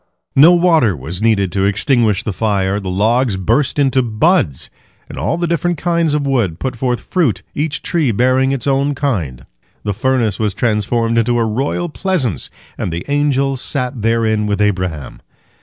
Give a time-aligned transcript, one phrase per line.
[0.45, 2.79] "No water was needed to extinguish the fire.
[2.79, 4.71] The logs burst into buds,
[5.07, 8.95] and all the different kinds of wood put forth fruit, each tree bearing its own
[8.95, 9.45] kind.
[9.83, 15.21] The furnace was transformed into a royal pleasance, and the angels sat therein with Abraham.